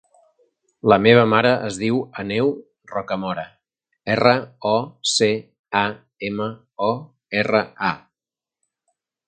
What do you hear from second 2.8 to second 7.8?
Rocamora: erra, o, ce, a, ema, o, erra,